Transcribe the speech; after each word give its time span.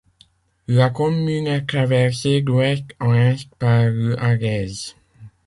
La 0.65 0.89
commune 0.89 1.45
est 1.45 1.67
traversée 1.67 2.41
d'ouest 2.41 2.85
en 2.99 3.13
est 3.13 3.47
par 3.59 3.83
l'Araize. 3.83 4.95